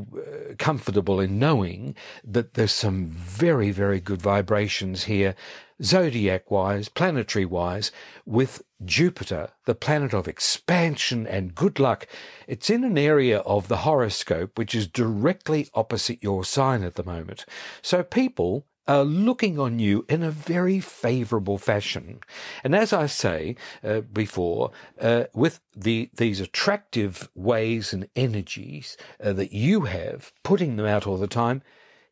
comfortable 0.58 1.18
in 1.18 1.38
knowing 1.38 1.96
that 2.24 2.54
there's 2.54 2.72
some 2.72 3.06
very, 3.06 3.72
very 3.72 4.00
good 4.00 4.22
vibrations 4.22 5.04
here 5.04 5.34
zodiac 5.82 6.50
wise, 6.50 6.88
planetary 6.88 7.44
wise, 7.44 7.92
with 8.24 8.62
Jupiter, 8.84 9.50
the 9.64 9.74
planet 9.74 10.12
of 10.12 10.28
expansion 10.28 11.26
and 11.26 11.54
good 11.54 11.78
luck. 11.78 12.06
It's 12.46 12.70
in 12.70 12.84
an 12.84 12.98
area 12.98 13.38
of 13.38 13.68
the 13.68 13.78
horoscope 13.78 14.58
which 14.58 14.74
is 14.74 14.86
directly 14.86 15.68
opposite 15.74 16.22
your 16.22 16.44
sign 16.44 16.82
at 16.82 16.94
the 16.94 17.04
moment. 17.04 17.44
So 17.82 18.02
people 18.02 18.66
are 18.88 19.04
looking 19.04 19.58
on 19.58 19.78
you 19.78 20.04
in 20.08 20.22
a 20.22 20.30
very 20.30 20.80
favorable 20.80 21.58
fashion. 21.58 22.20
And 22.62 22.74
as 22.74 22.92
I 22.92 23.06
say 23.06 23.56
uh, 23.82 24.00
before, 24.00 24.70
uh, 25.00 25.24
with 25.34 25.60
the 25.74 26.10
these 26.14 26.40
attractive 26.40 27.28
ways 27.34 27.92
and 27.92 28.08
energies 28.14 28.96
uh, 29.22 29.32
that 29.32 29.52
you 29.52 29.82
have, 29.82 30.32
putting 30.44 30.76
them 30.76 30.86
out 30.86 31.06
all 31.06 31.16
the 31.16 31.26
time, 31.26 31.62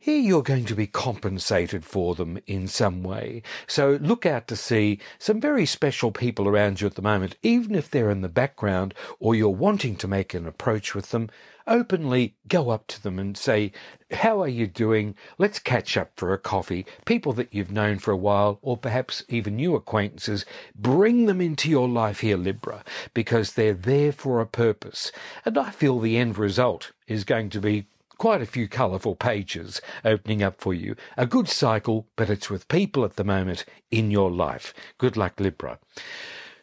here 0.04 0.20
you're 0.20 0.42
going 0.42 0.66
to 0.66 0.75
be 0.75 0.87
compensated 0.87 1.82
for 1.82 2.14
them 2.14 2.38
in 2.46 2.68
some 2.68 3.02
way. 3.02 3.42
So 3.66 3.99
look 4.02 4.26
out 4.26 4.46
to 4.49 4.54
see 4.54 4.99
some 5.18 5.40
very 5.40 5.64
special 5.64 6.12
people 6.12 6.46
around 6.46 6.82
you 6.82 6.87
at 6.87 6.96
the 6.96 7.00
moment, 7.00 7.38
even 7.42 7.75
if 7.75 7.90
they're 7.90 8.11
in 8.11 8.20
the 8.20 8.28
background 8.28 8.92
or 9.18 9.34
you're 9.34 9.49
wanting 9.49 9.96
to 9.96 10.06
make 10.06 10.34
an 10.34 10.46
approach 10.46 10.94
with 10.94 11.08
them. 11.11 11.30
Openly 11.66 12.37
go 12.46 12.68
up 12.68 12.87
to 12.88 13.02
them 13.02 13.18
and 13.18 13.34
say, 13.34 13.73
How 14.11 14.42
are 14.42 14.49
you 14.49 14.66
doing? 14.66 15.14
Let's 15.38 15.58
catch 15.58 15.96
up 15.96 16.11
for 16.16 16.34
a 16.34 16.38
coffee. 16.38 16.84
People 17.06 17.32
that 17.32 17.54
you've 17.54 17.73
known 17.73 17.99
for 17.99 18.11
a 18.11 18.16
while, 18.18 18.58
or 18.61 18.76
perhaps 18.76 19.25
even 19.30 19.56
new 19.56 19.75
acquaintances, 19.75 20.44
bring 20.75 21.25
them 21.25 21.40
into 21.40 21.70
your 21.70 21.88
life 21.88 22.20
here, 22.20 22.37
Libra, 22.37 22.84
because 23.14 23.52
they're 23.52 23.73
there 23.73 24.12
for 24.12 24.42
a 24.42 24.46
purpose. 24.46 25.11
And 25.46 25.56
I 25.56 25.70
feel 25.70 25.99
the 25.99 26.18
end 26.18 26.37
result 26.37 26.92
is 27.06 27.25
going 27.25 27.49
to 27.49 27.61
be 27.62 27.87
quite 28.18 28.42
a 28.42 28.47
few 28.47 28.68
colourful 28.68 29.16
pages 29.16 29.80
opening 30.04 30.42
up 30.42 30.61
for 30.61 30.75
you. 30.75 30.97
A 31.16 31.26
good 31.26 31.49
cycle, 31.49 32.06
but 32.16 32.30
it's 32.30 32.50
with 32.50 32.68
people 32.68 33.04
at 33.04 33.16
the 33.16 33.25
moment 33.25 33.64
in 33.90 34.11
your 34.11 34.30
life. 34.30 34.75
Good 34.99 35.16
luck, 35.16 35.40
Libra. 35.40 35.78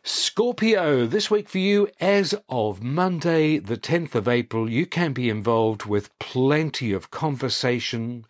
Scorpio, 0.04 1.06
this 1.06 1.30
week 1.30 1.48
for 1.48 1.60
you, 1.60 1.88
as 2.00 2.34
of 2.50 2.82
Monday, 2.82 3.60
the 3.60 3.78
10th 3.78 4.16
of 4.16 4.28
April, 4.28 4.68
you 4.68 4.88
can 4.88 5.14
be 5.14 5.30
involved 5.30 5.86
with 5.86 6.18
plenty 6.18 6.92
of 6.92 7.12
conversation 7.12 8.26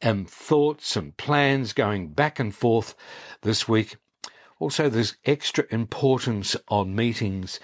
and 0.00 0.30
thoughts 0.30 0.94
and 0.94 1.16
plans 1.16 1.72
going 1.72 2.08
back 2.08 2.38
and 2.38 2.54
forth 2.54 2.94
this 3.42 3.66
week. 3.66 3.96
Also, 4.60 4.88
there's 4.88 5.16
extra 5.24 5.64
importance 5.70 6.54
on 6.68 6.94
meetings 6.94 7.58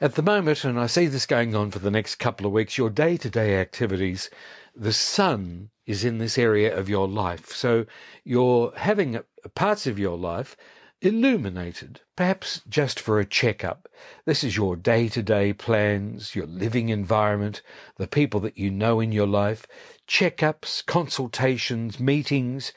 at 0.00 0.14
the 0.14 0.22
moment, 0.22 0.64
and 0.64 0.78
I 0.78 0.86
see 0.86 1.06
this 1.06 1.26
going 1.26 1.54
on 1.54 1.70
for 1.70 1.80
the 1.80 1.90
next 1.90 2.16
couple 2.16 2.46
of 2.46 2.52
weeks, 2.52 2.78
your 2.78 2.90
day 2.90 3.16
to 3.16 3.28
day 3.28 3.60
activities, 3.60 4.30
the 4.74 4.92
sun 4.92 5.70
is 5.86 6.04
in 6.04 6.18
this 6.18 6.38
area 6.38 6.76
of 6.76 6.88
your 6.88 7.08
life. 7.08 7.48
So 7.48 7.86
you're 8.22 8.72
having 8.76 9.20
parts 9.54 9.86
of 9.86 9.98
your 9.98 10.16
life 10.16 10.56
illuminated, 11.00 12.00
perhaps 12.16 12.60
just 12.68 12.98
for 13.00 13.18
a 13.18 13.24
checkup. 13.24 13.88
This 14.24 14.42
is 14.44 14.56
your 14.56 14.76
day 14.76 15.08
to 15.08 15.22
day 15.22 15.52
plans, 15.52 16.34
your 16.34 16.46
living 16.46 16.88
environment, 16.88 17.62
the 17.96 18.08
people 18.08 18.40
that 18.40 18.58
you 18.58 18.70
know 18.70 19.00
in 19.00 19.12
your 19.12 19.26
life, 19.26 19.66
checkups, 20.06 20.84
consultations, 20.86 22.00
meetings, 22.00 22.72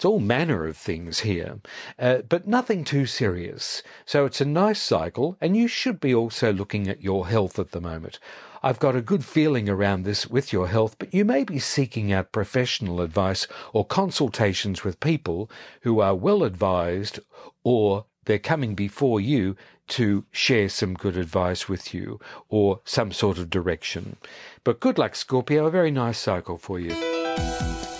it's 0.00 0.04
all 0.06 0.18
manner 0.18 0.66
of 0.66 0.78
things 0.78 1.20
here, 1.20 1.60
uh, 1.98 2.22
but 2.26 2.46
nothing 2.48 2.84
too 2.84 3.04
serious. 3.04 3.82
So 4.06 4.24
it's 4.24 4.40
a 4.40 4.46
nice 4.46 4.80
cycle, 4.80 5.36
and 5.42 5.54
you 5.54 5.68
should 5.68 6.00
be 6.00 6.14
also 6.14 6.54
looking 6.54 6.88
at 6.88 7.02
your 7.02 7.28
health 7.28 7.58
at 7.58 7.72
the 7.72 7.82
moment. 7.82 8.18
I've 8.62 8.78
got 8.78 8.96
a 8.96 9.02
good 9.02 9.26
feeling 9.26 9.68
around 9.68 10.04
this 10.04 10.26
with 10.26 10.54
your 10.54 10.68
health, 10.68 10.96
but 10.98 11.12
you 11.12 11.26
may 11.26 11.44
be 11.44 11.58
seeking 11.58 12.14
out 12.14 12.32
professional 12.32 13.02
advice 13.02 13.46
or 13.74 13.84
consultations 13.84 14.84
with 14.84 15.00
people 15.00 15.50
who 15.82 16.00
are 16.00 16.14
well 16.14 16.44
advised 16.44 17.20
or 17.62 18.06
they're 18.24 18.38
coming 18.38 18.74
before 18.74 19.20
you 19.20 19.54
to 19.88 20.24
share 20.32 20.70
some 20.70 20.94
good 20.94 21.18
advice 21.18 21.68
with 21.68 21.92
you 21.92 22.18
or 22.48 22.80
some 22.86 23.12
sort 23.12 23.36
of 23.36 23.50
direction. 23.50 24.16
But 24.64 24.80
good 24.80 24.96
luck, 24.96 25.14
Scorpio. 25.14 25.66
A 25.66 25.70
very 25.70 25.90
nice 25.90 26.18
cycle 26.18 26.56
for 26.56 26.80
you. 26.80 27.99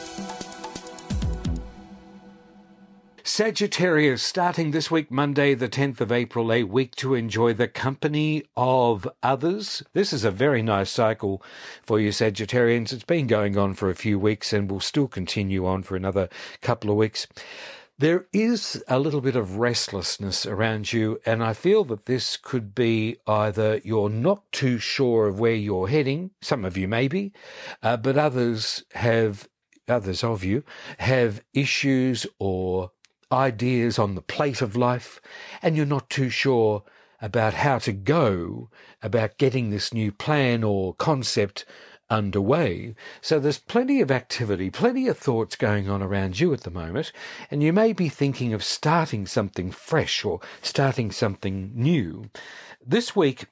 Sagittarius, 3.32 4.24
starting 4.24 4.72
this 4.72 4.90
week, 4.90 5.08
Monday, 5.08 5.54
the 5.54 5.68
10th 5.68 6.00
of 6.00 6.10
April, 6.10 6.52
a 6.52 6.64
week 6.64 6.96
to 6.96 7.14
enjoy 7.14 7.54
the 7.54 7.68
company 7.68 8.42
of 8.56 9.08
others. 9.22 9.84
This 9.92 10.12
is 10.12 10.24
a 10.24 10.32
very 10.32 10.62
nice 10.62 10.90
cycle 10.90 11.40
for 11.80 12.00
you, 12.00 12.10
Sagittarians. 12.10 12.92
It's 12.92 13.04
been 13.04 13.28
going 13.28 13.56
on 13.56 13.74
for 13.74 13.88
a 13.88 13.94
few 13.94 14.18
weeks 14.18 14.52
and 14.52 14.68
will 14.68 14.80
still 14.80 15.06
continue 15.06 15.64
on 15.64 15.84
for 15.84 15.94
another 15.94 16.28
couple 16.60 16.90
of 16.90 16.96
weeks. 16.96 17.28
There 17.96 18.26
is 18.32 18.82
a 18.88 18.98
little 18.98 19.20
bit 19.20 19.36
of 19.36 19.58
restlessness 19.58 20.44
around 20.44 20.92
you, 20.92 21.20
and 21.24 21.40
I 21.42 21.52
feel 21.52 21.84
that 21.84 22.06
this 22.06 22.36
could 22.36 22.74
be 22.74 23.18
either 23.28 23.80
you're 23.84 24.10
not 24.10 24.50
too 24.50 24.78
sure 24.78 25.28
of 25.28 25.38
where 25.38 25.54
you're 25.54 25.86
heading, 25.86 26.32
some 26.40 26.64
of 26.64 26.76
you 26.76 26.88
maybe, 26.88 27.32
uh, 27.80 27.96
but 27.96 28.18
others 28.18 28.82
have 28.94 29.48
others 29.88 30.22
of 30.22 30.44
you 30.44 30.62
have 30.98 31.42
issues 31.52 32.24
or 32.38 32.90
ideas 33.32 33.98
on 33.98 34.14
the 34.14 34.22
plate 34.22 34.62
of 34.62 34.76
life, 34.76 35.20
and 35.62 35.76
you're 35.76 35.86
not 35.86 36.10
too 36.10 36.30
sure 36.30 36.82
about 37.22 37.54
how 37.54 37.78
to 37.78 37.92
go 37.92 38.70
about 39.02 39.38
getting 39.38 39.70
this 39.70 39.92
new 39.92 40.10
plan 40.10 40.64
or 40.64 40.94
concept 40.94 41.64
underway. 42.08 42.94
So 43.20 43.38
there's 43.38 43.58
plenty 43.58 44.00
of 44.00 44.10
activity, 44.10 44.70
plenty 44.70 45.06
of 45.06 45.16
thoughts 45.16 45.54
going 45.56 45.88
on 45.88 46.02
around 46.02 46.40
you 46.40 46.52
at 46.52 46.62
the 46.62 46.70
moment, 46.70 47.12
and 47.50 47.62
you 47.62 47.72
may 47.72 47.92
be 47.92 48.08
thinking 48.08 48.52
of 48.52 48.64
starting 48.64 49.26
something 49.26 49.70
fresh 49.70 50.24
or 50.24 50.40
starting 50.60 51.12
something 51.12 51.70
new. 51.74 52.30
This 52.84 53.14
week, 53.14 53.46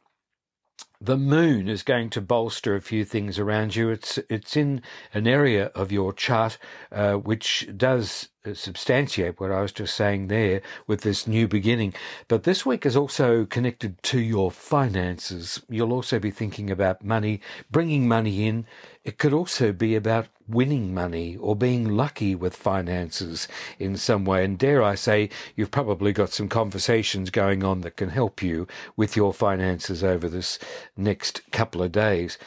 the 1.01 1.17
moon 1.17 1.69
is 1.69 1.85
going 1.85 2.11
to 2.11 2.21
bolster 2.21 2.75
a 2.75 2.81
few 2.81 3.05
things 3.05 3.39
around 3.39 3.77
you. 3.77 3.89
It's 3.91 4.19
it's 4.29 4.57
in 4.57 4.83
an 5.15 5.29
area 5.29 5.67
of 5.67 5.93
your 5.93 6.13
chart 6.13 6.59
uh, 6.91 7.15
which 7.15 7.69
does 7.77 8.31
substantiate 8.55 9.41
what 9.41 9.53
I 9.53 9.61
was 9.61 9.73
just 9.73 9.95
saying 9.95 10.29
there 10.29 10.63
with 10.87 11.03
this 11.03 11.27
new 11.27 11.49
beginning. 11.49 11.95
But 12.29 12.45
this 12.45 12.65
week 12.65 12.87
is 12.87 12.97
also 12.97 13.45
connected 13.45 14.03
to 14.05 14.21
your 14.21 14.51
finances. 14.51 15.63
You'll 15.69 15.93
also 15.93 16.19
be 16.19 16.31
thinking 16.31 16.71
about 16.71 17.05
money, 17.05 17.41
bringing 17.71 18.09
money 18.09 18.47
in. 18.47 18.67
It 19.05 19.19
could 19.19 19.33
also 19.33 19.73
be 19.73 19.95
about 19.95 20.27
winning 20.49 20.93
money 20.93 21.37
or 21.37 21.55
being 21.55 21.89
lucky 21.97 22.35
with 22.35 22.57
finances 22.57 23.49
in 23.79 23.97
some 23.97 24.25
way. 24.25 24.45
And 24.45 24.59
dare 24.59 24.83
I 24.83 24.95
say, 24.95 25.31
you've 25.57 25.71
probably 25.71 26.13
got 26.13 26.31
some 26.31 26.49
conversations 26.49 27.31
going 27.31 27.63
on 27.63 27.83
that 27.83 27.97
can 27.97 28.11
help 28.11 28.43
you 28.43 28.67
with 28.97 29.17
your 29.17 29.33
finances 29.33 30.03
over 30.03 30.29
this 30.29 30.59
next 30.97 31.43
couple 31.53 31.83
of 31.83 31.93
days. 31.93 32.39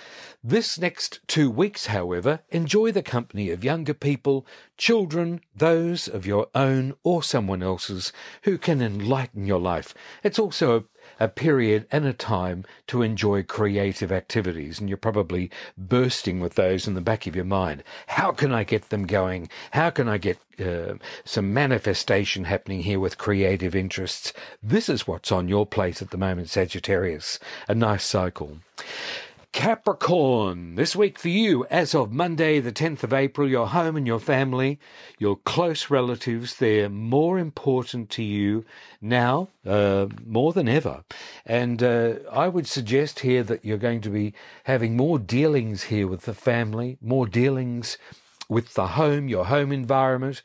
This 0.44 0.80
next 0.80 1.20
two 1.28 1.52
weeks, 1.52 1.86
however, 1.86 2.40
enjoy 2.50 2.92
the 2.92 3.04
company 3.04 3.52
of 3.52 3.64
younger 3.64 3.94
people, 3.94 4.48
children, 4.76 5.42
those 5.56 6.08
of 6.08 6.26
your 6.26 6.48
own 6.56 6.96
or 7.04 7.22
someone 7.22 7.62
else's 7.62 8.12
who 8.42 8.58
can 8.58 8.82
enlighten 8.82 9.46
your 9.46 9.60
life. 9.60 9.94
It's 10.24 10.40
also 10.40 10.78
a, 11.20 11.26
a 11.26 11.28
period 11.28 11.86
and 11.92 12.08
a 12.08 12.14
time 12.14 12.66
to 12.88 13.04
enjoy 13.04 13.44
creative 13.44 14.12
activities, 14.12 14.80
and 14.80 14.90
you're 14.90 14.98
probably 14.98 15.52
bursting 15.78 16.40
with 16.40 16.56
those 16.56 16.88
in 16.88 16.96
the 16.96 17.02
back 17.02 17.28
of 17.28 17.36
your 17.36 17.46
mind. 17.46 17.84
How 18.08 18.32
can 18.32 18.52
I 18.52 18.64
get 18.64 18.90
them 18.90 19.06
going? 19.06 19.48
How 19.70 19.92
can 19.92 20.10
I 20.10 20.18
get 20.18 20.40
uh, 20.60 20.96
some 21.24 21.54
manifestation 21.54 22.46
happening 22.46 22.82
here 22.82 23.00
with 23.00 23.20
creative 23.20 23.76
interests? 23.76 24.34
This 24.64 24.90
is 24.90 25.06
what's 25.06 25.32
on 25.32 25.48
your 25.48 25.68
plate 25.68 26.02
at 26.02 26.10
the 26.10 26.18
moment, 26.18 26.50
Sagittarius. 26.50 27.38
A 27.68 27.76
nice 27.76 28.04
cycle. 28.04 28.58
Capricorn, 29.52 30.76
this 30.76 30.96
week 30.96 31.20
for 31.20 31.28
you, 31.28 31.66
as 31.66 31.94
of 31.94 32.14
Monday, 32.14 32.62
the 32.62 32.72
10th 32.72 33.04
of 33.04 33.12
April, 33.12 33.50
your 33.50 33.68
home 33.68 33.98
and 33.98 34.08
your 34.08 34.20
family, 34.20 34.80
your 35.20 35.36
close 35.36 35.90
relatives, 35.90 36.56
they're 36.56 36.88
more 36.88 37.38
important 37.38 38.10
to 38.12 38.24
you 38.24 38.64
now, 39.02 39.50
uh, 39.66 40.08
more 40.26 40.54
than 40.54 40.70
ever. 40.70 41.04
And 41.46 41.84
uh, 41.84 42.14
I 42.32 42.48
would 42.48 42.66
suggest 42.66 43.20
here 43.20 43.44
that 43.44 43.66
you're 43.66 43.78
going 43.78 44.00
to 44.02 44.10
be 44.10 44.34
having 44.64 44.96
more 44.96 45.20
dealings 45.20 45.84
here 45.84 46.08
with 46.08 46.22
the 46.22 46.34
family, 46.34 46.98
more 47.02 47.28
dealings 47.28 47.98
with 48.48 48.74
the 48.74 48.88
home, 48.88 49.28
your 49.28 49.46
home 49.46 49.74
environment, 49.74 50.42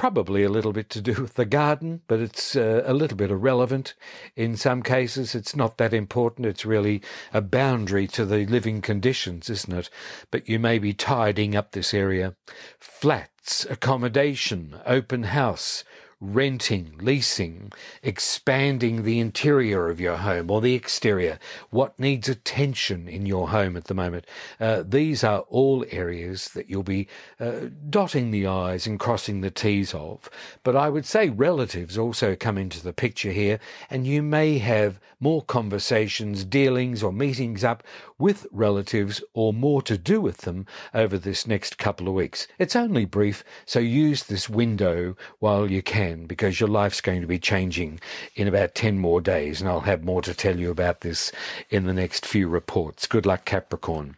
probably 0.00 0.42
a 0.42 0.48
little 0.48 0.72
bit 0.72 0.88
to 0.88 0.98
do 0.98 1.12
with 1.20 1.34
the 1.34 1.44
garden, 1.44 2.00
but 2.08 2.20
it's 2.20 2.56
uh, 2.56 2.82
a 2.86 2.94
little 2.94 3.18
bit 3.18 3.30
irrelevant. 3.30 3.92
In 4.34 4.56
some 4.56 4.82
cases, 4.82 5.34
it's 5.34 5.54
not 5.54 5.76
that 5.76 5.92
important. 5.92 6.46
It's 6.46 6.64
really 6.64 7.02
a 7.34 7.42
boundary 7.42 8.06
to 8.06 8.24
the 8.24 8.46
living 8.46 8.80
conditions, 8.80 9.50
isn't 9.50 9.74
it? 9.74 9.90
But 10.30 10.48
you 10.48 10.58
may 10.58 10.78
be 10.78 10.94
tidying 10.94 11.54
up 11.54 11.72
this 11.72 11.92
area. 11.92 12.34
Flats, 12.78 13.66
accommodation, 13.66 14.80
open 14.86 15.24
house, 15.24 15.84
renting, 16.20 16.94
leasing, 17.00 17.72
expanding 18.02 19.04
the 19.04 19.18
interior 19.18 19.88
of 19.88 19.98
your 19.98 20.18
home 20.18 20.50
or 20.50 20.60
the 20.60 20.74
exterior, 20.74 21.38
what 21.70 21.98
needs 21.98 22.28
attention 22.28 23.08
in 23.08 23.24
your 23.24 23.48
home 23.48 23.76
at 23.76 23.84
the 23.84 23.94
moment. 23.94 24.26
Uh, 24.60 24.82
these 24.86 25.24
are 25.24 25.40
all 25.48 25.84
areas 25.90 26.48
that 26.48 26.68
you'll 26.68 26.82
be 26.82 27.08
uh, 27.38 27.68
dotting 27.88 28.30
the 28.30 28.46
I's 28.46 28.86
and 28.86 29.00
crossing 29.00 29.40
the 29.40 29.50
T's 29.50 29.94
of. 29.94 30.28
But 30.62 30.76
I 30.76 30.90
would 30.90 31.06
say 31.06 31.30
relatives 31.30 31.96
also 31.96 32.36
come 32.36 32.58
into 32.58 32.82
the 32.82 32.92
picture 32.92 33.32
here, 33.32 33.58
and 33.88 34.06
you 34.06 34.22
may 34.22 34.58
have 34.58 35.00
more 35.20 35.42
conversations, 35.42 36.44
dealings, 36.44 37.02
or 37.02 37.12
meetings 37.12 37.64
up 37.64 37.82
with 38.18 38.46
relatives 38.50 39.22
or 39.32 39.52
more 39.52 39.80
to 39.82 39.96
do 39.96 40.20
with 40.20 40.38
them 40.38 40.66
over 40.92 41.16
this 41.18 41.46
next 41.46 41.78
couple 41.78 42.08
of 42.08 42.14
weeks. 42.14 42.46
It's 42.58 42.76
only 42.76 43.04
brief, 43.04 43.42
so 43.64 43.78
use 43.80 44.24
this 44.24 44.48
window 44.48 45.16
while 45.38 45.70
you 45.70 45.82
can 45.82 46.09
because 46.26 46.60
your 46.60 46.68
life's 46.68 47.00
going 47.00 47.20
to 47.20 47.26
be 47.26 47.38
changing 47.38 48.00
in 48.34 48.48
about 48.48 48.74
10 48.74 48.98
more 48.98 49.20
days, 49.20 49.60
and 49.60 49.68
I'll 49.68 49.80
have 49.80 50.04
more 50.04 50.22
to 50.22 50.34
tell 50.34 50.58
you 50.58 50.70
about 50.70 51.00
this 51.00 51.32
in 51.70 51.84
the 51.84 51.92
next 51.92 52.26
few 52.26 52.48
reports. 52.48 53.06
Good 53.06 53.26
luck, 53.26 53.44
Capricorn. 53.44 54.16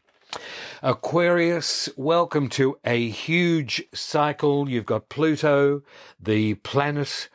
Aquarius, 0.83 1.89
welcome 1.97 2.49
to 2.51 2.79
a 2.85 3.09
huge 3.09 3.85
cycle. 3.93 4.69
You've 4.69 4.87
got 4.87 5.09
Pluto, 5.09 5.83
the 6.21 6.55
planet 6.55 7.29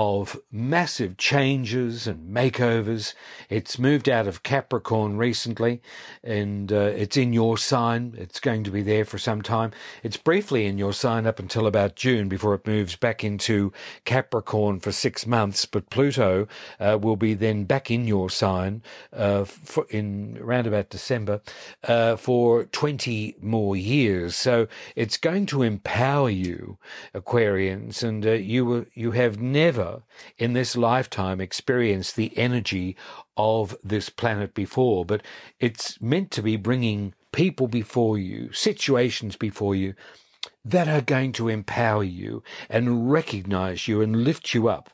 of 0.00 0.40
massive 0.52 1.16
changes 1.16 2.06
and 2.06 2.32
makeovers. 2.32 3.14
It's 3.50 3.80
moved 3.80 4.08
out 4.08 4.28
of 4.28 4.44
Capricorn 4.44 5.16
recently 5.16 5.82
and 6.22 6.72
uh, 6.72 6.92
it's 6.94 7.16
in 7.16 7.32
your 7.32 7.58
sign. 7.58 8.14
It's 8.16 8.38
going 8.38 8.62
to 8.62 8.70
be 8.70 8.82
there 8.82 9.04
for 9.04 9.18
some 9.18 9.42
time. 9.42 9.72
It's 10.04 10.16
briefly 10.16 10.66
in 10.66 10.78
your 10.78 10.92
sign 10.92 11.26
up 11.26 11.40
until 11.40 11.66
about 11.66 11.96
June 11.96 12.28
before 12.28 12.54
it 12.54 12.64
moves 12.64 12.94
back 12.94 13.24
into 13.24 13.72
Capricorn 14.04 14.78
for 14.78 14.92
six 14.92 15.26
months. 15.26 15.66
But 15.66 15.90
Pluto 15.90 16.46
uh, 16.78 16.96
will 17.02 17.16
be 17.16 17.34
then 17.34 17.64
back 17.64 17.90
in 17.90 18.06
your 18.06 18.30
sign 18.30 18.84
uh, 19.12 19.46
in 19.90 20.38
around 20.40 20.68
about 20.68 20.90
December 20.90 21.40
uh, 21.82 22.14
for 22.14 22.66
20 22.66 23.34
more 23.42 23.74
years. 23.74 24.36
So 24.36 24.68
it's 24.94 25.16
going 25.16 25.46
to 25.46 25.64
empower 25.64 26.30
you, 26.30 26.78
Aquarians, 27.16 28.04
and 28.04 28.24
uh, 28.24 28.30
you, 28.34 28.86
you 28.94 29.10
have 29.10 29.40
never 29.40 29.87
never 29.88 30.02
in 30.36 30.52
this 30.52 30.76
lifetime 30.76 31.40
experienced 31.40 32.16
the 32.16 32.36
energy 32.36 32.96
of 33.36 33.76
this 33.82 34.08
planet 34.08 34.54
before, 34.54 35.04
but 35.04 35.22
it's 35.60 36.00
meant 36.00 36.30
to 36.32 36.42
be 36.42 36.56
bringing 36.56 37.14
people 37.32 37.68
before 37.68 38.18
you, 38.18 38.52
situations 38.52 39.36
before 39.36 39.74
you 39.74 39.94
that 40.64 40.88
are 40.88 41.00
going 41.00 41.32
to 41.32 41.48
empower 41.48 42.04
you 42.04 42.42
and 42.68 43.10
recognize 43.10 43.88
you 43.88 44.00
and 44.00 44.24
lift 44.24 44.54
you 44.54 44.68
up 44.68 44.90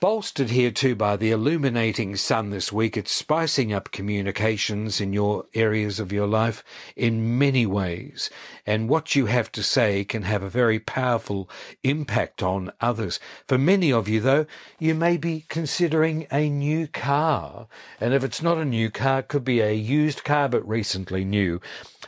Bolstered 0.00 0.48
here 0.48 0.70
too 0.70 0.94
by 0.94 1.18
the 1.18 1.30
illuminating 1.30 2.16
sun 2.16 2.48
this 2.48 2.72
week, 2.72 2.96
it's 2.96 3.12
spicing 3.12 3.70
up 3.70 3.90
communications 3.90 4.98
in 4.98 5.12
your 5.12 5.44
areas 5.52 6.00
of 6.00 6.10
your 6.10 6.26
life 6.26 6.64
in 6.96 7.36
many 7.36 7.66
ways. 7.66 8.30
And 8.66 8.88
what 8.88 9.14
you 9.14 9.26
have 9.26 9.52
to 9.52 9.62
say 9.62 10.04
can 10.04 10.22
have 10.22 10.42
a 10.42 10.48
very 10.48 10.78
powerful 10.78 11.50
impact 11.84 12.42
on 12.42 12.72
others. 12.80 13.20
For 13.46 13.58
many 13.58 13.92
of 13.92 14.08
you, 14.08 14.20
though, 14.20 14.46
you 14.78 14.94
may 14.94 15.18
be 15.18 15.44
considering 15.50 16.26
a 16.32 16.48
new 16.48 16.86
car. 16.86 17.66
And 18.00 18.14
if 18.14 18.24
it's 18.24 18.40
not 18.40 18.56
a 18.56 18.64
new 18.64 18.90
car, 18.90 19.18
it 19.18 19.28
could 19.28 19.44
be 19.44 19.60
a 19.60 19.74
used 19.74 20.24
car, 20.24 20.48
but 20.48 20.66
recently 20.66 21.26
new. 21.26 21.60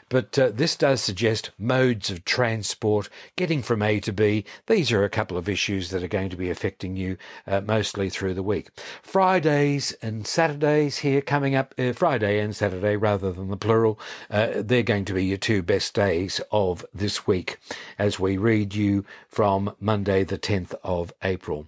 But 0.08 0.38
uh, 0.38 0.50
this 0.50 0.76
does 0.76 1.02
suggest 1.02 1.50
modes 1.58 2.10
of 2.10 2.24
transport, 2.24 3.10
getting 3.36 3.62
from 3.62 3.82
A 3.82 4.00
to 4.00 4.12
B. 4.12 4.44
These 4.66 4.92
are 4.92 5.04
a 5.04 5.10
couple 5.10 5.36
of 5.36 5.48
issues 5.48 5.90
that 5.90 6.02
are 6.02 6.08
going 6.08 6.30
to 6.30 6.36
be 6.36 6.48
affecting 6.48 6.96
you 6.96 7.18
uh, 7.46 7.60
mostly 7.82 8.08
through 8.08 8.32
the 8.32 8.44
week. 8.44 8.70
Fridays 9.02 9.90
and 10.00 10.24
Saturdays 10.24 10.98
here 10.98 11.20
coming 11.20 11.56
up, 11.56 11.74
uh, 11.76 11.92
Friday 11.92 12.38
and 12.38 12.54
Saturday 12.54 12.94
rather 12.94 13.32
than 13.32 13.48
the 13.48 13.56
plural, 13.56 13.98
uh, 14.30 14.50
they're 14.54 14.84
going 14.84 15.04
to 15.04 15.14
be 15.14 15.24
your 15.24 15.36
two 15.36 15.62
best 15.62 15.92
days 15.92 16.40
of 16.52 16.86
this 16.94 17.26
week 17.26 17.58
as 17.98 18.20
we 18.20 18.36
read 18.36 18.72
you 18.72 19.04
from 19.26 19.74
Monday, 19.80 20.22
the 20.22 20.38
10th 20.38 20.76
of 20.84 21.12
April. 21.24 21.66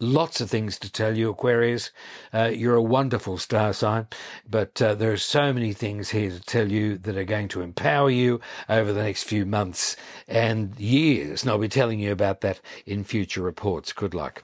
Lots 0.00 0.40
of 0.40 0.48
things 0.48 0.78
to 0.78 0.90
tell 0.90 1.18
you, 1.18 1.28
Aquarius. 1.28 1.90
Uh, 2.32 2.50
you're 2.54 2.76
a 2.76 2.82
wonderful 2.82 3.36
star 3.36 3.74
sign, 3.74 4.06
but 4.48 4.80
uh, 4.80 4.94
there 4.94 5.12
are 5.12 5.18
so 5.18 5.52
many 5.52 5.74
things 5.74 6.10
here 6.10 6.30
to 6.30 6.40
tell 6.40 6.72
you 6.72 6.96
that 6.96 7.18
are 7.18 7.24
going 7.24 7.48
to 7.48 7.60
empower 7.60 8.08
you 8.08 8.40
over 8.70 8.94
the 8.94 9.02
next 9.02 9.24
few 9.24 9.44
months 9.44 9.94
and 10.26 10.78
years. 10.80 11.42
And 11.42 11.50
I'll 11.50 11.58
be 11.58 11.68
telling 11.68 11.98
you 12.00 12.12
about 12.12 12.40
that 12.40 12.60
in 12.86 13.04
future 13.04 13.42
reports. 13.42 13.92
Good 13.92 14.14
luck. 14.14 14.42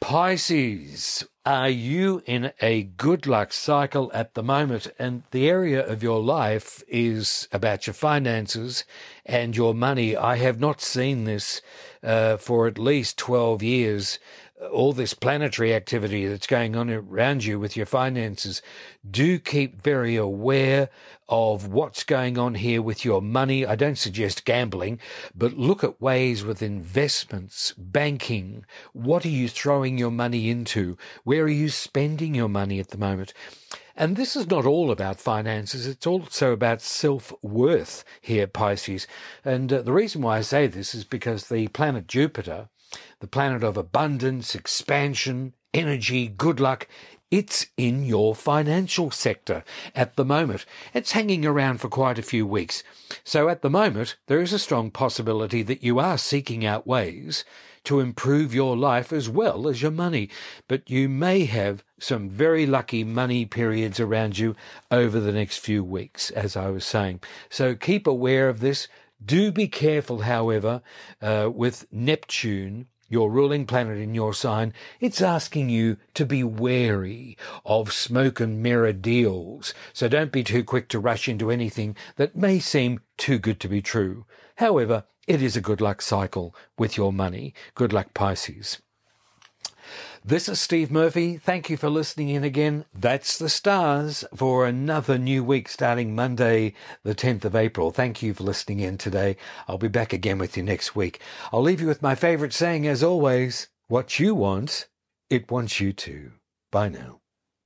Pisces, 0.00 1.24
are 1.44 1.68
you 1.68 2.22
in 2.24 2.52
a 2.62 2.84
good 2.84 3.26
luck 3.26 3.52
cycle 3.52 4.10
at 4.14 4.34
the 4.34 4.42
moment? 4.42 4.86
And 4.98 5.24
the 5.32 5.48
area 5.48 5.84
of 5.84 6.02
your 6.02 6.20
life 6.22 6.82
is 6.86 7.48
about 7.52 7.86
your 7.86 7.94
finances 7.94 8.84
and 9.26 9.56
your 9.56 9.74
money. 9.74 10.16
I 10.16 10.36
have 10.36 10.60
not 10.60 10.80
seen 10.80 11.24
this 11.24 11.60
uh, 12.02 12.36
for 12.36 12.68
at 12.68 12.78
least 12.78 13.18
12 13.18 13.62
years 13.62 14.18
all 14.72 14.92
this 14.92 15.14
planetary 15.14 15.72
activity 15.72 16.26
that's 16.26 16.46
going 16.46 16.74
on 16.74 16.90
around 16.90 17.44
you 17.44 17.60
with 17.60 17.76
your 17.76 17.86
finances, 17.86 18.60
do 19.08 19.38
keep 19.38 19.80
very 19.80 20.16
aware 20.16 20.88
of 21.28 21.68
what's 21.68 22.02
going 22.04 22.38
on 22.38 22.54
here 22.54 22.82
with 22.82 23.04
your 23.04 23.22
money. 23.22 23.64
I 23.64 23.76
don't 23.76 23.98
suggest 23.98 24.44
gambling, 24.44 24.98
but 25.34 25.52
look 25.52 25.84
at 25.84 26.00
ways 26.00 26.44
with 26.44 26.62
investments, 26.62 27.72
banking. 27.76 28.64
What 28.92 29.24
are 29.24 29.30
you 29.30 29.48
throwing 29.48 29.98
your 29.98 30.10
money 30.10 30.50
into? 30.50 30.96
Where 31.24 31.44
are 31.44 31.48
you 31.48 31.68
spending 31.68 32.34
your 32.34 32.48
money 32.48 32.80
at 32.80 32.88
the 32.88 32.98
moment? 32.98 33.32
And 33.94 34.16
this 34.16 34.36
is 34.36 34.48
not 34.48 34.64
all 34.64 34.92
about 34.92 35.18
finances, 35.18 35.86
it's 35.86 36.06
also 36.06 36.52
about 36.52 36.80
self 36.80 37.32
worth 37.42 38.04
here, 38.20 38.46
Pisces. 38.46 39.08
And 39.44 39.72
uh, 39.72 39.82
the 39.82 39.92
reason 39.92 40.22
why 40.22 40.38
I 40.38 40.42
say 40.42 40.68
this 40.68 40.94
is 40.94 41.02
because 41.02 41.48
the 41.48 41.66
planet 41.68 42.06
Jupiter 42.06 42.68
the 43.20 43.26
planet 43.26 43.62
of 43.62 43.76
abundance, 43.76 44.54
expansion, 44.54 45.54
energy, 45.74 46.28
good 46.28 46.60
luck. 46.60 46.88
It's 47.30 47.66
in 47.76 48.04
your 48.04 48.34
financial 48.34 49.10
sector 49.10 49.62
at 49.94 50.16
the 50.16 50.24
moment. 50.24 50.64
It's 50.94 51.12
hanging 51.12 51.44
around 51.44 51.78
for 51.78 51.88
quite 51.88 52.18
a 52.18 52.22
few 52.22 52.46
weeks. 52.46 52.82
So 53.22 53.50
at 53.50 53.60
the 53.60 53.68
moment, 53.68 54.16
there 54.28 54.40
is 54.40 54.54
a 54.54 54.58
strong 54.58 54.90
possibility 54.90 55.62
that 55.62 55.82
you 55.82 55.98
are 55.98 56.16
seeking 56.16 56.64
out 56.64 56.86
ways 56.86 57.44
to 57.84 58.00
improve 58.00 58.54
your 58.54 58.76
life 58.76 59.12
as 59.12 59.28
well 59.28 59.68
as 59.68 59.82
your 59.82 59.90
money. 59.90 60.30
But 60.68 60.88
you 60.88 61.08
may 61.08 61.44
have 61.44 61.84
some 62.00 62.30
very 62.30 62.66
lucky 62.66 63.04
money 63.04 63.44
periods 63.44 64.00
around 64.00 64.38
you 64.38 64.56
over 64.90 65.20
the 65.20 65.32
next 65.32 65.58
few 65.58 65.84
weeks, 65.84 66.30
as 66.30 66.56
I 66.56 66.70
was 66.70 66.84
saying. 66.84 67.20
So 67.50 67.74
keep 67.74 68.06
aware 68.06 68.48
of 68.48 68.60
this. 68.60 68.88
Do 69.24 69.50
be 69.52 69.68
careful, 69.68 70.20
however, 70.20 70.82
uh, 71.20 71.50
with 71.52 71.86
Neptune 71.90 72.86
your 73.08 73.30
ruling 73.30 73.66
planet 73.66 73.98
in 73.98 74.14
your 74.14 74.34
sign, 74.34 74.72
it's 75.00 75.22
asking 75.22 75.70
you 75.70 75.96
to 76.14 76.26
be 76.26 76.44
wary 76.44 77.36
of 77.64 77.92
smoke 77.92 78.38
and 78.38 78.62
mirror 78.62 78.92
deals. 78.92 79.72
So 79.92 80.08
don't 80.08 80.32
be 80.32 80.44
too 80.44 80.62
quick 80.62 80.88
to 80.90 80.98
rush 80.98 81.28
into 81.28 81.50
anything 81.50 81.96
that 82.16 82.36
may 82.36 82.58
seem 82.58 83.00
too 83.16 83.38
good 83.38 83.60
to 83.60 83.68
be 83.68 83.80
true. 83.80 84.26
However, 84.56 85.04
it 85.26 85.42
is 85.42 85.56
a 85.56 85.62
good 85.62 85.80
luck 85.80 86.02
cycle 86.02 86.54
with 86.76 86.96
your 86.96 87.12
money. 87.12 87.54
Good 87.74 87.92
luck, 87.92 88.12
Pisces. 88.14 88.78
This 90.24 90.48
is 90.48 90.60
Steve 90.60 90.90
Murphy. 90.90 91.36
Thank 91.36 91.70
you 91.70 91.76
for 91.76 91.88
listening 91.88 92.28
in 92.28 92.44
again. 92.44 92.84
That's 92.92 93.38
the 93.38 93.48
stars 93.48 94.24
for 94.34 94.66
another 94.66 95.16
new 95.16 95.42
week 95.42 95.68
starting 95.68 96.14
Monday, 96.14 96.74
the 97.02 97.14
10th 97.14 97.44
of 97.44 97.54
April. 97.56 97.90
Thank 97.90 98.22
you 98.22 98.34
for 98.34 98.42
listening 98.42 98.80
in 98.80 98.98
today. 98.98 99.36
I'll 99.66 99.78
be 99.78 99.88
back 99.88 100.12
again 100.12 100.38
with 100.38 100.56
you 100.56 100.62
next 100.62 100.94
week. 100.94 101.20
I'll 101.52 101.62
leave 101.62 101.80
you 101.80 101.86
with 101.86 102.02
my 102.02 102.14
favorite 102.14 102.52
saying 102.52 102.86
as 102.86 103.02
always 103.02 103.68
what 103.86 104.18
you 104.18 104.34
want, 104.34 104.88
it 105.30 105.50
wants 105.50 105.80
you 105.80 105.92
to. 105.92 106.32
Bye 106.70 106.90
now. 106.90 107.17